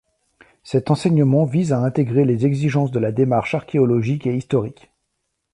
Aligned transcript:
Cet 0.63 0.89
enseignement 0.89 1.45
vise 1.45 1.73
à 1.73 1.79
intégrer 1.81 2.25
les 2.25 2.43
exigences 2.47 2.89
de 2.89 2.97
la 2.97 3.11
démarche 3.11 3.53
archéologique 3.53 4.25
et 4.25 4.35
historique. 4.35 4.89